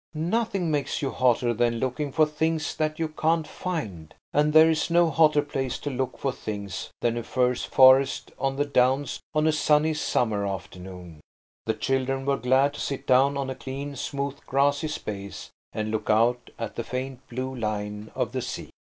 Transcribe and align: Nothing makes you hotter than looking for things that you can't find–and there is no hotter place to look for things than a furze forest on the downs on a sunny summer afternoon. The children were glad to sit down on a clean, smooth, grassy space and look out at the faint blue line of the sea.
Nothing 0.15 0.71
makes 0.71 1.03
you 1.03 1.11
hotter 1.11 1.53
than 1.53 1.75
looking 1.77 2.11
for 2.11 2.25
things 2.25 2.75
that 2.77 2.97
you 2.97 3.07
can't 3.07 3.45
find–and 3.47 4.51
there 4.51 4.67
is 4.67 4.89
no 4.89 5.11
hotter 5.11 5.43
place 5.43 5.77
to 5.77 5.91
look 5.91 6.17
for 6.17 6.31
things 6.31 6.89
than 7.01 7.17
a 7.17 7.21
furze 7.23 7.65
forest 7.65 8.31
on 8.39 8.55
the 8.55 8.65
downs 8.65 9.21
on 9.35 9.45
a 9.45 9.51
sunny 9.51 9.93
summer 9.93 10.43
afternoon. 10.43 11.21
The 11.67 11.75
children 11.75 12.25
were 12.25 12.37
glad 12.37 12.73
to 12.73 12.81
sit 12.81 13.05
down 13.05 13.37
on 13.37 13.51
a 13.51 13.55
clean, 13.55 13.95
smooth, 13.95 14.39
grassy 14.47 14.87
space 14.87 15.51
and 15.71 15.91
look 15.91 16.09
out 16.09 16.49
at 16.57 16.77
the 16.77 16.83
faint 16.83 17.19
blue 17.29 17.55
line 17.55 18.09
of 18.15 18.31
the 18.31 18.41
sea. 18.41 18.71